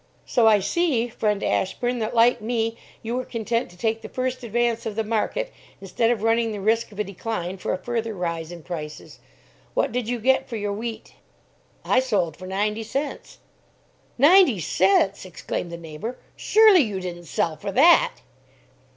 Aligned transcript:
"So 0.25 0.47
I 0.47 0.59
see, 0.61 1.09
friend 1.09 1.43
Ashburn, 1.43 1.99
that, 1.99 2.15
like 2.15 2.41
me, 2.41 2.75
you 3.03 3.19
are 3.19 3.23
content 3.23 3.69
to 3.69 3.77
take 3.77 4.01
the 4.01 4.09
first 4.09 4.43
advance 4.43 4.87
of 4.87 4.95
the 4.95 5.03
market, 5.03 5.53
instead 5.79 6.09
of 6.09 6.23
running 6.23 6.51
the 6.51 6.59
risk 6.59 6.91
of 6.91 6.97
a 6.97 7.03
decline 7.03 7.57
for 7.57 7.71
a 7.71 7.77
further 7.77 8.15
rise 8.15 8.51
in 8.51 8.63
prices. 8.63 9.19
What 9.75 9.91
did 9.91 10.09
you 10.09 10.17
get 10.19 10.49
for 10.49 10.55
your 10.55 10.73
wheat?" 10.73 11.13
"I 11.85 11.99
sold 11.99 12.35
for 12.35 12.47
ninety 12.47 12.81
cents." 12.81 13.37
"Ninety 14.17 14.59
cents!" 14.59 15.23
exclaimed 15.23 15.71
the 15.71 15.77
neighbour. 15.77 16.17
"Surely 16.35 16.81
you 16.81 16.99
didn't 16.99 17.25
sell 17.25 17.55
for 17.55 17.71
that?" 17.71 18.21